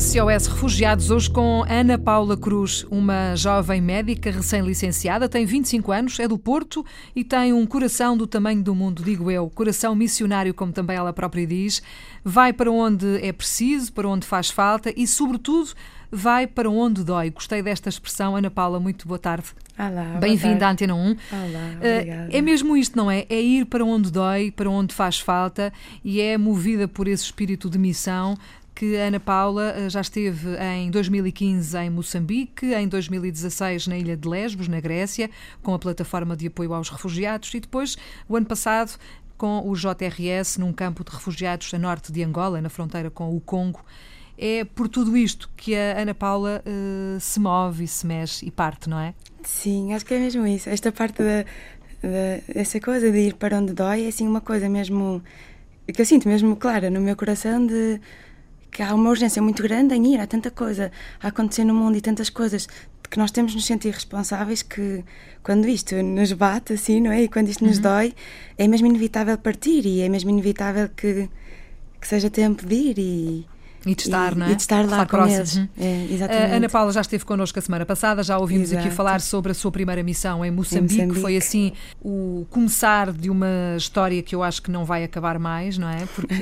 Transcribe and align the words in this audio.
SOS 0.00 0.48
Refugiados, 0.48 1.08
hoje 1.12 1.30
com 1.30 1.62
Ana 1.68 1.96
Paula 1.96 2.36
Cruz, 2.36 2.84
uma 2.90 3.36
jovem 3.36 3.80
médica 3.80 4.28
recém-licenciada, 4.28 5.28
tem 5.28 5.46
25 5.46 5.92
anos, 5.92 6.18
é 6.18 6.26
do 6.26 6.36
Porto 6.36 6.84
e 7.14 7.22
tem 7.22 7.52
um 7.52 7.64
coração 7.64 8.16
do 8.16 8.26
tamanho 8.26 8.60
do 8.60 8.74
mundo, 8.74 9.04
digo 9.04 9.30
eu, 9.30 9.48
coração 9.50 9.94
missionário, 9.94 10.52
como 10.52 10.72
também 10.72 10.96
ela 10.96 11.12
própria 11.12 11.46
diz. 11.46 11.80
Vai 12.24 12.52
para 12.52 12.72
onde 12.72 13.24
é 13.24 13.32
preciso, 13.32 13.92
para 13.92 14.08
onde 14.08 14.26
faz 14.26 14.50
falta 14.50 14.92
e, 14.96 15.06
sobretudo, 15.06 15.70
vai 16.10 16.46
para 16.46 16.68
onde 16.68 17.04
dói. 17.04 17.30
Gostei 17.30 17.62
desta 17.62 17.88
expressão. 17.88 18.34
Ana 18.34 18.50
Paula, 18.50 18.80
muito 18.80 19.06
boa 19.06 19.18
tarde. 19.18 19.46
Olá, 19.78 20.18
Bem-vinda 20.18 20.66
à 20.66 20.70
Antena 20.70 20.94
1. 20.94 20.98
Olá, 20.98 21.16
obrigada. 21.76 22.28
É 22.32 22.40
mesmo 22.40 22.76
isto, 22.76 22.96
não 22.96 23.10
é? 23.10 23.26
É 23.28 23.40
ir 23.40 23.66
para 23.66 23.84
onde 23.84 24.10
dói, 24.10 24.50
para 24.50 24.70
onde 24.70 24.94
faz 24.94 25.20
falta 25.20 25.72
e 26.04 26.20
é 26.20 26.38
movida 26.38 26.88
por 26.88 27.06
esse 27.06 27.24
espírito 27.24 27.68
de 27.68 27.78
missão 27.78 28.36
que 28.74 28.96
Ana 28.96 29.20
Paula 29.20 29.72
eh, 29.76 29.88
já 29.88 30.00
esteve 30.00 30.56
em 30.56 30.90
2015 30.90 31.76
em 31.78 31.90
Moçambique, 31.90 32.66
em 32.74 32.88
2016 32.88 33.86
na 33.86 33.96
ilha 33.96 34.16
de 34.16 34.28
Lesbos, 34.28 34.66
na 34.66 34.80
Grécia, 34.80 35.30
com 35.62 35.72
a 35.72 35.78
plataforma 35.78 36.36
de 36.36 36.48
apoio 36.48 36.74
aos 36.74 36.88
refugiados 36.88 37.52
e 37.54 37.60
depois, 37.60 37.96
o 38.28 38.36
ano 38.36 38.46
passado, 38.46 38.98
com 39.38 39.68
o 39.68 39.74
JRS 39.74 40.58
num 40.58 40.72
campo 40.72 41.04
de 41.04 41.12
refugiados 41.12 41.72
a 41.72 41.78
norte 41.78 42.10
de 42.10 42.22
Angola, 42.22 42.60
na 42.60 42.68
fronteira 42.68 43.10
com 43.10 43.36
o 43.36 43.40
Congo. 43.40 43.84
É 44.36 44.64
por 44.64 44.88
tudo 44.88 45.16
isto 45.16 45.48
que 45.56 45.76
a 45.76 46.00
Ana 46.00 46.14
Paula 46.14 46.60
uh, 46.66 47.20
se 47.20 47.38
move 47.38 47.84
e 47.84 47.88
se 47.88 48.04
mexe 48.04 48.44
e 48.44 48.50
parte, 48.50 48.88
não 48.88 48.98
é? 48.98 49.14
Sim, 49.44 49.94
acho 49.94 50.04
que 50.04 50.14
é 50.14 50.18
mesmo 50.18 50.44
isso. 50.46 50.68
Esta 50.68 50.90
parte 50.90 51.22
da, 51.22 51.44
dessa 52.52 52.80
coisa 52.80 53.12
de 53.12 53.18
ir 53.18 53.34
para 53.34 53.58
onde 53.58 53.72
dói 53.72 54.04
é 54.04 54.08
assim 54.08 54.26
uma 54.26 54.40
coisa 54.40 54.68
mesmo 54.68 55.22
que 55.92 56.00
eu 56.00 56.06
sinto 56.06 56.28
mesmo 56.28 56.56
clara 56.56 56.90
no 56.90 57.00
meu 57.00 57.14
coração 57.14 57.66
de 57.66 58.00
que 58.74 58.82
há 58.82 58.92
uma 58.92 59.08
urgência 59.08 59.40
muito 59.40 59.62
grande 59.62 59.94
em 59.94 60.14
ir, 60.14 60.20
há 60.20 60.26
tanta 60.26 60.50
coisa 60.50 60.90
a 61.22 61.28
acontecer 61.28 61.62
no 61.62 61.72
mundo 61.72 61.96
e 61.96 62.00
tantas 62.00 62.28
coisas 62.28 62.66
que 63.08 63.16
nós 63.16 63.30
temos 63.30 63.52
de 63.52 63.58
nos 63.58 63.66
sentir 63.66 63.94
responsáveis 63.94 64.62
que 64.62 65.04
quando 65.44 65.68
isto 65.68 65.94
nos 66.02 66.32
bate 66.32 66.72
assim, 66.72 67.00
não 67.00 67.12
é? 67.12 67.22
E 67.22 67.28
quando 67.28 67.48
isto 67.48 67.62
uhum. 67.62 67.68
nos 67.68 67.78
dói, 67.78 68.12
é 68.58 68.66
mesmo 68.66 68.88
inevitável 68.88 69.38
partir 69.38 69.86
e 69.86 70.00
é 70.00 70.08
mesmo 70.08 70.28
inevitável 70.28 70.88
que, 70.88 71.30
que 72.00 72.08
seja 72.08 72.28
tempo 72.28 72.66
de 72.66 72.74
ir 72.74 72.98
e, 72.98 73.46
e 73.86 73.94
de 73.94 74.02
estar, 74.02 74.32
e, 74.32 74.36
não 74.36 74.46
é? 74.46 74.52
E 74.52 74.54
de 74.54 74.62
estar 74.62 74.86
lá 74.86 75.06
com 75.06 75.26
eles. 75.26 75.56
Uhum. 75.56 75.68
É, 75.78 76.06
exatamente. 76.10 76.52
A 76.52 76.56
Ana 76.56 76.68
Paula 76.68 76.92
já 76.92 77.00
esteve 77.00 77.24
connosco 77.24 77.58
a 77.58 77.62
semana 77.62 77.84
passada, 77.84 78.22
já 78.22 78.38
ouvimos 78.38 78.70
Exato. 78.70 78.86
aqui 78.86 78.94
falar 78.94 79.20
sobre 79.20 79.52
a 79.52 79.54
sua 79.54 79.70
primeira 79.70 80.02
missão 80.02 80.44
em 80.44 80.50
Moçambique. 80.50 80.94
em 80.94 81.06
Moçambique. 81.06 81.20
Foi 81.20 81.36
assim 81.36 81.72
o 82.02 82.46
começar 82.50 83.12
de 83.12 83.28
uma 83.28 83.74
história 83.76 84.22
que 84.22 84.34
eu 84.34 84.42
acho 84.42 84.62
que 84.62 84.70
não 84.70 84.84
vai 84.84 85.04
acabar 85.04 85.38
mais, 85.38 85.76
não 85.76 85.88
é? 85.88 86.06
Porque 86.14 86.34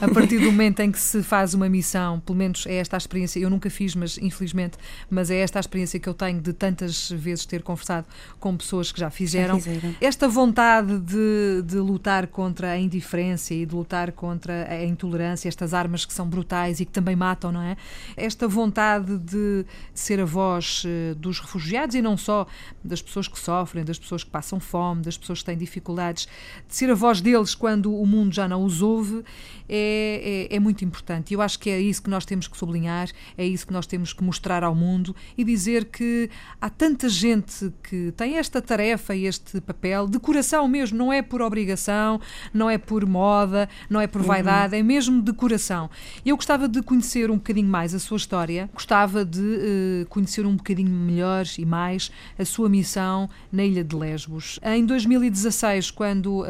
a 0.00 0.08
partir 0.08 0.38
do 0.38 0.46
momento 0.46 0.80
em 0.80 0.90
que 0.90 0.98
se 0.98 1.22
faz 1.22 1.54
uma 1.54 1.68
missão, 1.68 2.20
pelo 2.20 2.36
menos 2.36 2.66
é 2.66 2.74
esta 2.74 2.96
a 2.96 2.98
experiência, 2.98 3.38
eu 3.38 3.48
nunca 3.48 3.70
fiz, 3.70 3.94
mas 3.94 4.18
infelizmente, 4.18 4.76
mas 5.08 5.30
é 5.30 5.38
esta 5.38 5.58
a 5.58 5.60
experiência 5.60 5.98
que 5.98 6.08
eu 6.08 6.14
tenho 6.14 6.40
de 6.40 6.52
tantas 6.52 7.10
vezes 7.10 7.46
ter 7.46 7.62
conversado 7.62 8.06
com 8.38 8.56
pessoas 8.56 8.92
que 8.92 9.00
já 9.00 9.10
fizeram. 9.10 9.56
Já 9.56 9.72
fizeram. 9.72 9.94
Esta 10.00 10.28
vontade 10.28 10.98
de, 10.98 11.62
de 11.64 11.76
lutar 11.76 12.26
contra 12.26 12.72
a 12.72 12.78
indiferença 12.78 13.54
e 13.54 13.64
de 13.64 13.74
lutar 13.74 14.12
contra 14.12 14.70
a 14.70 14.84
intolerância, 14.84 15.48
estas 15.48 15.72
armas 15.72 16.04
que 16.04 16.12
são 16.12 16.28
brutais 16.28 16.80
e 16.80 16.84
que 16.90 16.94
também 16.94 17.14
matam, 17.14 17.52
não 17.52 17.62
é? 17.62 17.76
Esta 18.16 18.48
vontade 18.48 19.16
de 19.18 19.64
ser 19.94 20.20
a 20.20 20.24
voz 20.24 20.82
eh, 20.84 21.14
dos 21.14 21.38
refugiados 21.38 21.94
e 21.94 22.02
não 22.02 22.16
só 22.16 22.46
das 22.82 23.00
pessoas 23.00 23.28
que 23.28 23.38
sofrem, 23.38 23.84
das 23.84 23.98
pessoas 23.98 24.24
que 24.24 24.30
passam 24.30 24.58
fome, 24.58 25.02
das 25.02 25.16
pessoas 25.16 25.38
que 25.38 25.44
têm 25.46 25.56
dificuldades, 25.56 26.26
de 26.68 26.74
ser 26.74 26.90
a 26.90 26.94
voz 26.94 27.20
deles 27.20 27.54
quando 27.54 27.94
o 27.94 28.04
mundo 28.04 28.34
já 28.34 28.48
não 28.48 28.64
os 28.64 28.82
ouve, 28.82 29.24
é, 29.68 30.48
é, 30.50 30.56
é 30.56 30.60
muito 30.60 30.84
importante. 30.84 31.30
E 31.30 31.34
eu 31.34 31.40
acho 31.40 31.58
que 31.58 31.70
é 31.70 31.80
isso 31.80 32.02
que 32.02 32.10
nós 32.10 32.24
temos 32.24 32.48
que 32.48 32.56
sublinhar, 32.56 33.08
é 33.38 33.46
isso 33.46 33.66
que 33.66 33.72
nós 33.72 33.86
temos 33.86 34.12
que 34.12 34.24
mostrar 34.24 34.64
ao 34.64 34.74
mundo 34.74 35.14
e 35.38 35.44
dizer 35.44 35.84
que 35.86 36.28
há 36.60 36.68
tanta 36.68 37.08
gente 37.08 37.72
que 37.82 38.12
tem 38.16 38.36
esta 38.36 38.60
tarefa 38.60 39.14
e 39.14 39.26
este 39.26 39.60
papel 39.60 40.08
de 40.08 40.18
coração 40.18 40.66
mesmo, 40.66 40.98
não 40.98 41.12
é 41.12 41.22
por 41.22 41.40
obrigação, 41.40 42.20
não 42.52 42.68
é 42.68 42.76
por 42.76 43.06
moda, 43.06 43.68
não 43.88 44.00
é 44.00 44.06
por 44.06 44.20
uhum. 44.20 44.26
vaidade, 44.26 44.74
uhum. 44.74 44.80
é 44.80 44.82
mesmo 44.82 45.22
de 45.22 45.32
coração. 45.32 45.88
Eu 46.26 46.36
gostava 46.36 46.68
de 46.68 46.79
conhecer 46.82 47.30
um 47.30 47.36
bocadinho 47.36 47.68
mais 47.68 47.94
a 47.94 47.98
sua 47.98 48.16
história, 48.16 48.68
gostava 48.72 49.24
de 49.24 49.40
uh, 49.40 50.06
conhecer 50.08 50.46
um 50.46 50.56
bocadinho 50.56 50.90
melhor 50.90 51.44
e 51.58 51.64
mais 51.64 52.10
a 52.38 52.44
sua 52.44 52.68
missão 52.68 53.28
na 53.52 53.64
Ilha 53.64 53.84
de 53.84 53.94
Lesbos. 53.96 54.58
Em 54.62 54.84
2016, 54.84 55.90
quando 55.90 56.42
uh, 56.42 56.46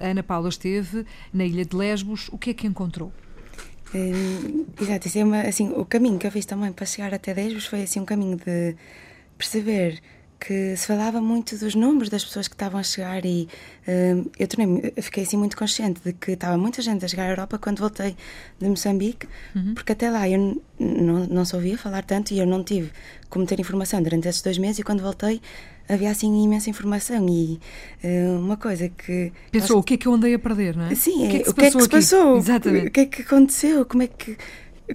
Ana 0.00 0.22
Paula 0.22 0.48
esteve 0.48 1.04
na 1.32 1.44
Ilha 1.44 1.64
de 1.64 1.76
Lesbos, 1.76 2.28
o 2.32 2.38
que 2.38 2.50
é 2.50 2.54
que 2.54 2.66
encontrou? 2.66 3.12
Uh, 3.94 4.66
exato, 4.80 5.08
isso 5.08 5.18
é 5.18 5.24
uma, 5.24 5.40
assim, 5.42 5.70
o 5.70 5.84
caminho 5.84 6.18
que 6.18 6.26
eu 6.26 6.30
fiz 6.30 6.44
também 6.44 6.72
para 6.72 6.84
chegar 6.84 7.14
até 7.14 7.32
Lesbos 7.32 7.66
foi 7.66 7.82
assim 7.82 8.00
um 8.00 8.04
caminho 8.04 8.36
de 8.36 8.76
perceber 9.38 10.00
que 10.40 10.76
se 10.76 10.86
falava 10.86 11.20
muito 11.20 11.56
dos 11.56 11.74
números 11.74 12.08
das 12.08 12.24
pessoas 12.24 12.46
que 12.46 12.54
estavam 12.54 12.78
a 12.78 12.82
chegar 12.82 13.24
e 13.24 13.48
uh, 13.86 14.30
eu, 14.38 14.46
tornei, 14.46 14.92
fiquei 15.00 15.24
assim 15.24 15.36
muito 15.36 15.56
consciente 15.56 16.00
de 16.04 16.12
que 16.12 16.32
estava 16.32 16.56
muita 16.56 16.80
gente 16.80 17.04
a 17.04 17.08
chegar 17.08 17.24
à 17.24 17.30
Europa 17.30 17.58
quando 17.58 17.80
voltei 17.80 18.16
de 18.60 18.68
Moçambique, 18.68 19.26
uhum. 19.54 19.74
porque 19.74 19.92
até 19.92 20.10
lá 20.10 20.28
eu 20.28 20.62
não, 20.78 21.26
não 21.26 21.44
se 21.44 21.56
ouvia 21.56 21.76
falar 21.76 22.04
tanto 22.04 22.32
e 22.32 22.38
eu 22.38 22.46
não 22.46 22.62
tive 22.62 22.90
como 23.28 23.44
ter 23.46 23.58
informação 23.58 24.00
durante 24.00 24.28
esses 24.28 24.40
dois 24.40 24.58
meses 24.58 24.78
e 24.78 24.82
quando 24.82 25.02
voltei 25.02 25.40
havia 25.88 26.10
assim 26.10 26.44
imensa 26.44 26.70
informação 26.70 27.26
e 27.28 27.58
uh, 28.04 28.38
uma 28.38 28.56
coisa 28.56 28.88
que 28.88 29.32
pensou 29.50 29.76
acho... 29.76 29.78
o 29.78 29.82
que 29.82 29.94
é 29.94 29.96
que 29.96 30.06
eu 30.06 30.14
andei 30.14 30.34
a 30.34 30.38
perder 30.38 30.76
não 30.76 30.84
é 30.84 30.94
sim 30.94 31.26
o 31.26 31.30
que 31.30 31.36
é 31.36 31.38
que 31.40 31.44
se, 31.46 31.50
é 31.50 31.70
que 31.70 31.82
se 31.82 31.88
passou 31.88 32.36
Exatamente. 32.36 32.86
o 32.88 32.90
que 32.90 33.00
é 33.00 33.06
que 33.06 33.22
aconteceu 33.22 33.86
como 33.86 34.02
é 34.02 34.06
que 34.06 34.36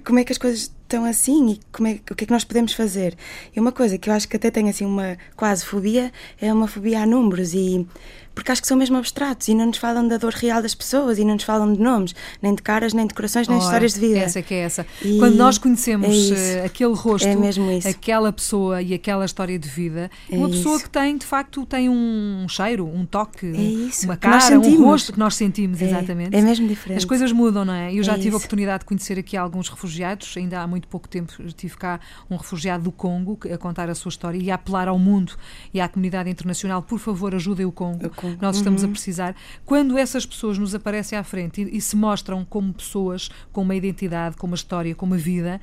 como 0.04 0.20
é 0.20 0.24
que 0.24 0.32
as 0.32 0.38
coisas 0.38 0.72
estão 0.84 1.04
assim 1.04 1.52
e 1.52 1.60
como 1.72 1.88
é, 1.88 2.00
o 2.10 2.14
que 2.14 2.24
é 2.24 2.26
que 2.26 2.32
nós 2.32 2.44
podemos 2.44 2.72
fazer. 2.72 3.16
E 3.54 3.60
uma 3.60 3.72
coisa 3.72 3.98
que 3.98 4.08
eu 4.08 4.14
acho 4.14 4.28
que 4.28 4.36
até 4.36 4.50
tem 4.50 4.68
assim 4.68 4.84
uma 4.84 5.16
quase 5.36 5.64
fobia 5.64 6.12
é 6.40 6.52
uma 6.52 6.68
fobia 6.68 7.00
a 7.00 7.06
números 7.06 7.54
e 7.54 7.86
porque 8.34 8.50
acho 8.50 8.60
que 8.60 8.68
são 8.68 8.76
mesmo 8.76 8.96
abstratos 8.96 9.48
e 9.48 9.54
não 9.54 9.66
nos 9.66 9.78
falam 9.78 10.06
da 10.08 10.16
dor 10.16 10.32
real 10.32 10.60
das 10.60 10.74
pessoas 10.74 11.18
e 11.18 11.24
não 11.24 11.34
nos 11.34 11.44
falam 11.44 11.72
de 11.72 11.80
nomes, 11.80 12.14
nem 12.42 12.54
de 12.54 12.62
caras, 12.62 12.92
nem 12.92 13.06
de 13.06 13.14
corações, 13.14 13.46
nem 13.46 13.58
de 13.58 13.64
histórias 13.64 13.94
de 13.94 14.00
vida. 14.00 14.18
Essa 14.18 14.42
que 14.42 14.52
é 14.52 14.58
essa. 14.58 14.86
E 15.02 15.18
Quando 15.18 15.36
nós 15.36 15.56
conhecemos 15.56 16.32
é 16.32 16.64
aquele 16.64 16.94
rosto, 16.94 17.28
é 17.28 17.88
aquela 17.88 18.32
pessoa 18.32 18.82
e 18.82 18.92
aquela 18.92 19.24
história 19.24 19.58
de 19.58 19.68
vida, 19.68 20.10
é 20.28 20.36
uma 20.36 20.48
pessoa 20.48 20.76
isso. 20.76 20.84
que 20.84 20.90
tem, 20.90 21.16
de 21.16 21.24
facto, 21.24 21.64
tem 21.64 21.88
um 21.88 22.46
cheiro, 22.48 22.86
um 22.86 23.06
toque, 23.06 23.46
é 23.46 24.04
uma 24.04 24.16
cara, 24.16 24.58
um 24.58 24.84
rosto 24.84 25.12
que 25.12 25.18
nós 25.18 25.36
sentimos, 25.36 25.80
é, 25.80 25.84
exatamente. 25.84 26.36
É 26.36 26.40
mesmo 26.40 26.66
diferente. 26.66 26.98
As 26.98 27.04
coisas 27.04 27.30
mudam, 27.30 27.64
não 27.64 27.74
é? 27.74 27.94
Eu 27.94 28.02
já 28.02 28.18
tive 28.18 28.34
a 28.34 28.38
oportunidade 28.38 28.80
de 28.80 28.86
conhecer 28.86 29.18
aqui 29.18 29.36
alguns 29.36 29.68
refugiados, 29.68 30.34
ainda 30.36 30.60
há 30.60 30.66
muito 30.74 30.88
pouco 30.88 31.08
tempo 31.08 31.32
tive 31.52 31.76
cá 31.76 32.00
um 32.28 32.36
refugiado 32.36 32.84
do 32.84 32.92
Congo 32.92 33.38
a 33.52 33.56
contar 33.56 33.88
a 33.88 33.94
sua 33.94 34.08
história 34.08 34.38
e 34.38 34.50
a 34.50 34.56
apelar 34.56 34.88
ao 34.88 34.98
mundo 34.98 35.36
e 35.72 35.80
à 35.80 35.88
comunidade 35.88 36.28
internacional, 36.28 36.82
por 36.82 36.98
favor, 36.98 37.34
ajudem 37.34 37.64
o 37.64 37.72
Congo. 37.72 38.10
Congo. 38.10 38.38
Nós 38.40 38.56
estamos 38.56 38.82
uhum. 38.82 38.88
a 38.88 38.92
precisar. 38.92 39.36
Quando 39.64 39.96
essas 39.96 40.26
pessoas 40.26 40.58
nos 40.58 40.74
aparecem 40.74 41.16
à 41.16 41.22
frente 41.22 41.62
e, 41.62 41.76
e 41.76 41.80
se 41.80 41.96
mostram 41.96 42.44
como 42.44 42.72
pessoas 42.74 43.30
com 43.52 43.62
uma 43.62 43.74
identidade, 43.74 44.36
com 44.36 44.46
uma 44.46 44.56
história, 44.56 44.94
com 44.94 45.06
uma 45.06 45.16
vida, 45.16 45.60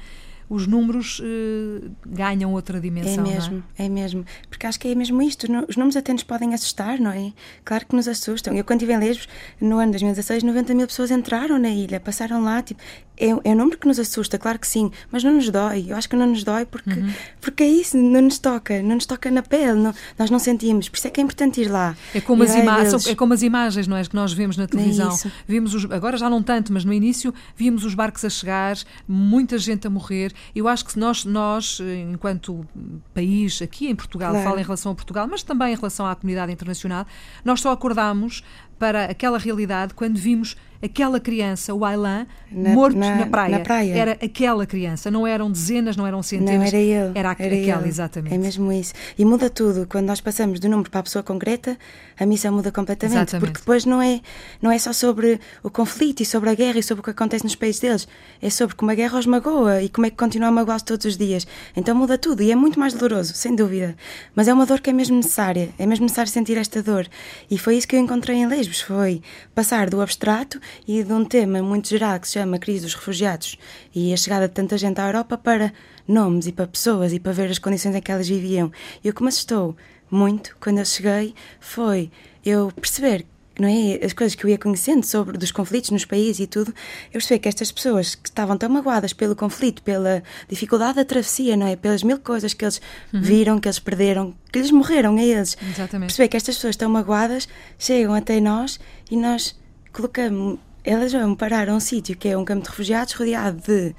os 0.52 0.68
números 0.68 1.22
uh, 1.22 1.90
ganham 2.06 2.52
outra 2.52 2.78
dimensão. 2.78 3.26
É 3.26 3.30
mesmo, 3.30 3.64
é? 3.78 3.86
é? 3.86 3.90
mesmo. 3.90 4.26
Porque 4.50 4.68
acho 4.68 4.78
que 4.78 4.90
é 4.90 4.94
mesmo 4.94 5.22
isto. 5.22 5.48
Os 5.70 5.78
números 5.78 5.96
até 5.96 6.12
nos 6.12 6.24
podem 6.24 6.54
assustar, 6.54 7.00
não 7.00 7.10
é? 7.10 7.32
Claro 7.64 7.86
que 7.86 7.96
nos 7.96 8.06
assustam. 8.06 8.54
Eu, 8.54 8.66
quando 8.66 8.82
estive 8.82 8.94
em 8.94 9.00
Lesbos, 9.00 9.30
no 9.62 9.78
ano 9.78 9.92
2016, 9.92 10.44
90 10.44 10.74
mil 10.74 10.88
pessoas 10.88 11.10
entraram 11.10 11.58
na 11.58 11.70
ilha, 11.70 12.02
passaram 12.02 12.44
lá. 12.44 12.62
Tipo, 12.62 12.82
é, 13.22 13.30
é 13.30 13.54
um 13.54 13.56
número 13.56 13.78
que 13.78 13.88
nos 13.88 14.00
assusta, 14.00 14.38
claro 14.40 14.58
que 14.58 14.68
sim, 14.68 14.92
mas 15.12 15.24
não 15.24 15.34
nos 15.34 15.48
dói. 15.50 15.86
Eu 15.88 15.96
acho 15.96 16.10
que 16.10 16.16
não 16.16 16.26
nos 16.26 16.44
dói 16.44 16.66
porque, 16.66 16.90
uhum. 16.90 17.14
porque 17.40 17.64
é 17.64 17.68
isso, 17.68 17.96
não 17.96 18.22
nos 18.22 18.40
toca, 18.40 18.82
não 18.82 18.96
nos 18.96 19.06
toca 19.06 19.30
na 19.30 19.44
pele, 19.44 19.80
não, 19.80 19.94
nós 20.18 20.32
não 20.32 20.40
sentimos. 20.40 20.90
Por 20.90 20.98
isso 20.98 21.08
é 21.08 21.12
que 21.12 21.22
é 21.22 21.24
importante 21.24 21.62
ir 21.62 21.70
lá. 21.70 21.96
É 22.16 22.20
como, 22.20 22.42
as, 22.42 22.56
ima 22.56 22.80
é 23.08 23.16
como 23.16 23.34
as 23.34 23.44
imagens, 23.44 23.88
não 23.88 23.96
é? 23.96 24.04
Que 24.04 24.16
nós 24.16 24.34
vemos 24.34 24.58
na 24.58 24.64
é 24.64 24.68
televisão. 24.68 25.16
É 25.26 25.32
vimos 25.48 25.76
os, 25.76 25.86
agora 25.92 26.18
já 26.18 26.30
não 26.30 26.42
tanto, 26.42 26.74
mas 26.74 26.84
no 26.84 26.92
início 26.92 27.34
víamos 27.56 27.86
os 27.86 27.94
barcos 27.94 28.26
a 28.26 28.30
chegar, 28.30 28.76
muita 29.08 29.58
gente 29.60 29.86
a 29.86 29.90
morrer 29.90 30.34
eu 30.56 30.68
acho 30.68 30.86
que 30.86 30.98
nós, 30.98 31.26
nós 31.26 31.80
enquanto 32.12 32.66
país 33.14 33.62
aqui 33.62 33.88
em 33.88 33.96
Portugal, 33.96 34.32
claro. 34.32 34.48
falo 34.48 34.60
em 34.60 34.64
relação 34.64 34.92
a 34.92 34.96
Portugal, 34.96 35.28
mas 35.28 35.44
também 35.44 35.74
em 35.74 35.76
relação 35.76 36.06
à 36.06 36.16
comunidade 36.16 36.52
internacional, 36.52 37.06
nós 37.44 37.62
só 37.62 37.72
acordamos 37.72 38.44
para 38.82 39.06
aquela 39.06 39.38
realidade 39.38 39.94
quando 39.94 40.18
vimos 40.18 40.58
aquela 40.84 41.20
criança, 41.20 41.74
o 41.74 41.86
Ailan, 41.86 42.26
morto 42.52 42.98
na, 42.98 43.16
na, 43.16 43.26
praia. 43.28 43.58
na, 43.58 43.64
praia. 43.64 43.94
Era 43.94 44.12
aquela 44.14 44.66
criança, 44.66 45.12
não 45.12 45.28
eram 45.28 45.52
dezenas, 45.52 45.96
não 45.96 46.08
eram 46.08 46.24
centenas. 46.24 46.56
Não, 46.56 46.64
era 46.64 46.78
ele. 46.78 47.12
Era, 47.14 47.20
era 47.20 47.32
aquela, 47.32 47.82
ele. 47.82 47.90
exatamente. 47.90 48.34
É 48.34 48.38
mesmo 48.38 48.72
isso. 48.72 48.94
E 49.18 49.24
muda 49.24 49.50
tudo. 49.50 49.86
Quando 49.88 50.08
nós 50.08 50.20
passamos 50.20 50.60
do 50.60 50.68
número 50.68 50.90
para 50.90 51.02
a 51.02 51.04
pessoa 51.04 51.22
concreta, 51.22 51.78
a 52.20 52.26
missão 52.26 52.54
muda 52.54 52.72
completamente. 52.72 53.18
Exatamente. 53.18 53.46
Porque 53.46 53.60
depois 53.60 53.86
não 53.86 54.02
é, 54.02 54.22
não 54.62 54.72
é 54.72 54.80
só 54.80 54.92
sobre 54.92 55.40
o 55.62 55.70
conflito 55.70 56.22
e 56.22 56.26
sobre 56.26 56.50
a 56.50 56.56
guerra 56.56 56.80
e 56.80 56.84
sobre 56.84 57.02
o 57.02 57.04
que 57.04 57.12
acontece 57.12 57.44
nos 57.44 57.56
países 57.56 57.80
deles. 57.80 58.08
É 58.42 58.50
sobre 58.50 58.76
como 58.76 58.90
a 58.90 58.96
guerra 58.96 59.20
os 59.20 59.28
magoa 59.28 59.84
e 59.84 59.90
como 59.90 60.08
é 60.08 60.10
que 60.10 60.18
continua 60.18 60.48
a 60.48 60.52
magoá-los 60.52 60.82
todos 60.82 61.06
os 61.06 61.18
dias. 61.18 61.46
Então 61.76 61.96
muda 61.96 62.18
tudo 62.18 62.42
e 62.42 62.52
é 62.52 62.56
muito 62.56 62.80
mais 62.80 62.94
doloroso, 62.94 63.36
sem 63.36 63.56
dúvida. 63.56 63.96
Mas 64.36 64.48
é 64.48 64.54
uma 64.54 64.66
dor 64.66 64.80
que 64.80 64.90
é 64.90 64.94
mesmo 64.94 65.16
necessária. 65.16 65.70
É 65.78 65.86
mesmo 65.86 66.06
necessário 66.06 66.32
sentir 66.32 66.58
esta 66.58 66.82
dor. 66.82 67.08
E 67.50 67.58
foi 67.58 67.78
isso 67.78 67.88
que 67.88 67.96
eu 67.96 68.00
encontrei 68.00 68.38
em 68.38 68.48
Lesbos 68.48 68.71
Foi 68.80 69.22
passar 69.54 69.90
do 69.90 70.02
abstrato 70.02 70.60
e 70.88 71.04
de 71.04 71.12
um 71.12 71.26
tema 71.26 71.62
muito 71.62 71.90
geral 71.90 72.20
que 72.20 72.28
se 72.28 72.34
chama 72.34 72.60
crise 72.60 72.82
dos 72.82 72.94
refugiados 72.94 73.58
e 73.94 74.14
a 74.14 74.18
chegada 74.18 74.48
de 74.48 74.54
tanta 74.54 74.78
gente 74.78 75.00
à 75.00 75.08
Europa 75.08 75.38
para 75.38 75.74
nomes 76.08 76.48
e 76.48 76.52
para 76.52 76.68
pessoas 76.68 77.12
e 77.14 77.20
para 77.20 77.32
ver 77.32 77.52
as 77.52 77.60
condições 77.60 77.96
em 77.96 78.02
que 78.02 78.12
elas 78.12 78.28
viviam. 78.28 78.72
E 79.04 79.10
o 79.10 79.14
que 79.14 79.22
me 79.22 79.30
assustou 79.30 79.76
muito 80.10 80.56
quando 80.60 80.80
eu 80.80 80.86
cheguei 80.86 81.34
foi 81.60 82.12
eu 82.46 82.72
perceber 82.72 83.26
não 83.62 83.68
é? 83.68 84.04
As 84.04 84.12
coisas 84.12 84.36
que 84.36 84.44
eu 84.44 84.50
ia 84.50 84.58
conhecendo 84.58 85.06
sobre 85.06 85.38
dos 85.38 85.52
conflitos 85.52 85.92
nos 85.92 86.04
países 86.04 86.40
e 86.40 86.48
tudo, 86.48 86.74
eu 87.08 87.14
percebi 87.14 87.40
que 87.40 87.48
estas 87.48 87.72
pessoas 87.72 88.16
que 88.16 88.28
estavam 88.28 88.58
tão 88.58 88.70
magoadas 88.70 89.14
pelo 89.14 89.36
conflito, 89.36 89.84
pela 89.84 90.24
dificuldade 90.50 90.96
da 90.96 91.06
travessia, 91.06 91.56
não 91.56 91.68
é? 91.68 91.76
Pelas 91.76 92.04
mil 92.04 92.20
coisas 92.20 92.54
que 92.54 92.66
eles 92.66 92.82
uhum. 93.14 93.22
viram, 93.22 93.60
que 93.60 93.68
eles 93.68 93.80
perderam, 93.80 94.34
que 94.52 94.60
lhes 94.60 94.72
morreram 94.72 95.16
a 95.16 95.24
eles. 95.24 95.56
Exatamente. 95.62 96.10
Perceber 96.10 96.28
que 96.28 96.38
estas 96.38 96.56
pessoas 96.56 96.74
estão 96.74 96.90
magoadas, 96.90 97.48
chegam 97.78 98.14
até 98.16 98.40
nós 98.42 98.80
e 99.10 99.16
nós 99.16 99.56
colocamos, 99.94 100.60
elas 100.84 101.12
vão 101.14 101.36
parar 101.36 101.70
a 101.70 101.74
um 101.76 101.80
sítio 101.80 102.18
que 102.18 102.28
é 102.28 102.38
um 102.38 102.44
campo 102.44 102.64
de 102.64 102.70
refugiados 102.70 103.14
rodeado 103.14 103.62
de 103.62 103.96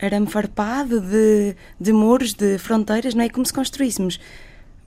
arame 0.00 0.26
farpado, 0.26 1.00
de, 1.00 1.56
de 1.80 1.92
muros, 1.92 2.32
de 2.34 2.58
fronteiras, 2.58 3.14
não 3.14 3.24
é? 3.24 3.28
Como 3.28 3.46
se 3.46 3.52
construíssemos 3.52 4.18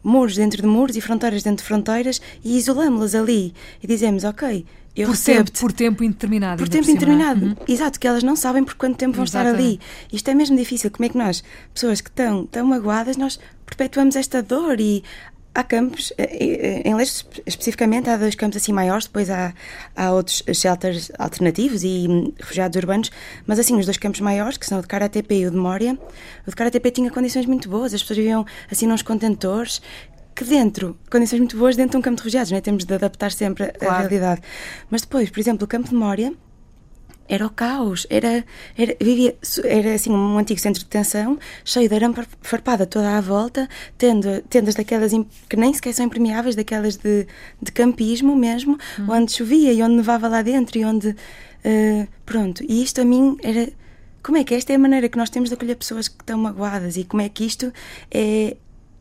muros 0.04 0.36
dentro 0.36 0.62
de 0.62 0.68
muros 0.68 0.96
e 0.96 1.02
fronteiras 1.02 1.44
dentro 1.44 1.64
de 1.64 1.68
fronteiras 1.68 2.22
e 2.44 2.58
isolamos-las 2.58 3.16
ali 3.16 3.54
e 3.82 3.88
dizemos, 3.88 4.24
ok, 4.24 4.66
eu 4.96 5.08
por 5.08 5.12
recebo 5.14 5.46
tempo, 5.46 5.60
por 5.60 5.72
tempo 5.72 6.04
indeterminado. 6.04 6.58
Por 6.58 6.68
tempo 6.68 6.84
por 6.84 6.90
é? 6.90 6.92
indeterminado. 6.92 7.46
Uhum. 7.46 7.56
Exato, 7.68 8.00
que 8.00 8.08
elas 8.08 8.24
não 8.24 8.36
sabem 8.36 8.64
por 8.64 8.76
quanto 8.76 8.98
tempo 8.98 9.16
vão 9.16 9.24
Exatamente. 9.24 9.56
estar 9.56 9.64
ali. 9.64 9.80
Isto 10.12 10.30
é 10.30 10.34
mesmo 10.34 10.58
difícil. 10.58 10.92
Como 10.92 11.06
é 11.06 11.10
que 11.10 11.18
nós, 11.18 11.44
pessoas 11.74 12.02
que 12.02 12.10
estão 12.10 12.46
tão 12.46 12.66
magoadas, 12.66 13.16
nós 13.16 13.40
perpetuamos 13.66 14.18
esta 14.18 14.44
dor 14.44 14.82
e 14.82 15.02
Há 15.54 15.64
campos, 15.64 16.14
eh, 16.18 16.82
eh, 16.86 16.90
em 16.90 16.96
Leste 16.96 17.26
especificamente, 17.46 18.10
há 18.10 18.16
dois 18.16 18.36
campos 18.36 18.56
assim 18.56 18.72
maiores, 18.72 19.06
depois 19.06 19.30
há, 19.30 19.54
há 19.96 20.12
outros 20.12 20.44
shelters 20.54 21.12
alternativos 21.20 21.84
e 21.84 22.08
hum, 22.10 22.32
refugiados 22.40 22.78
urbanos, 22.78 23.12
mas 23.46 23.60
assim, 23.60 23.78
os 23.78 23.86
dois 23.86 23.98
campos 23.98 24.22
maiores, 24.22 24.58
que 24.58 24.66
são 24.66 24.80
o 24.80 24.82
de 24.82 24.88
Karatepe 24.88 25.36
e 25.36 25.48
o 25.48 25.52
de 25.52 25.58
Mória, 25.58 26.00
o 26.48 26.50
de 26.50 26.56
Karatepe 26.56 26.92
tinha 26.92 27.12
condições 27.12 27.46
muito 27.46 27.68
boas, 27.68 27.94
as 27.94 28.02
pessoas 28.02 28.20
viviam 28.20 28.46
assim 28.72 28.88
nos 28.88 29.02
contentores, 29.02 29.82
que 30.34 30.46
dentro, 30.46 30.98
condições 31.10 31.40
muito 31.40 31.58
boas 31.58 31.76
dentro 31.76 31.92
de 31.92 31.98
um 31.98 32.02
campo 32.02 32.16
de 32.16 32.22
refugiados, 32.22 32.52
não 32.52 32.58
é? 32.58 32.62
temos 32.62 32.86
de 32.86 32.94
adaptar 32.94 33.32
sempre 33.34 33.68
claro. 33.74 33.94
a 33.94 33.98
realidade. 34.00 34.42
Mas 34.90 35.02
depois, 35.02 35.30
por 35.30 35.40
exemplo, 35.40 35.66
o 35.66 35.68
campo 35.68 35.90
de 35.90 35.96
Mória, 35.96 36.34
era 37.32 37.46
o 37.46 37.50
caos, 37.50 38.06
era, 38.10 38.44
era, 38.78 38.94
vivia, 39.00 39.34
era 39.64 39.94
assim 39.94 40.12
um 40.12 40.38
antigo 40.38 40.60
centro 40.60 40.80
de 40.80 40.86
detenção, 40.86 41.40
cheio 41.64 41.88
de 41.88 41.96
arame 41.96 42.14
farpada 42.42 42.86
toda 42.86 43.18
à 43.18 43.22
volta, 43.22 43.70
tendo, 43.98 44.42
tendas 44.50 44.76
daquelas 44.76 45.14
que 45.48 45.56
nem 45.56 45.74
sequer 45.74 45.94
são 45.94 46.06
impermeáveis, 46.06 46.58
daquelas 46.58 46.98
de, 46.98 47.26
de 47.62 47.72
campismo 47.72 48.36
mesmo, 48.36 48.78
hum. 49.00 49.06
onde 49.08 49.32
chovia 49.32 49.72
e 49.72 49.82
onde 49.82 49.96
nevava 49.96 50.28
lá 50.28 50.42
dentro 50.42 50.78
e 50.78 50.84
onde. 50.84 51.16
Uh, 51.64 52.06
pronto, 52.26 52.62
e 52.68 52.84
isto 52.84 53.00
a 53.00 53.06
mim 53.06 53.38
era. 53.42 53.72
Como 54.22 54.38
é 54.38 54.44
que 54.44 54.54
esta 54.54 54.74
é 54.74 54.76
a 54.76 54.80
maneira 54.80 55.08
que 55.08 55.18
nós 55.18 55.30
temos 55.30 55.50
de 55.50 55.56
acolher 55.56 55.76
pessoas 55.76 56.10
que 56.10 56.22
estão 56.22 56.38
magoadas 56.38 56.98
e 56.98 57.06
como 57.06 57.22
é 57.22 57.30
que 57.30 57.46
isto 57.46 57.74
é, 58.12 58.56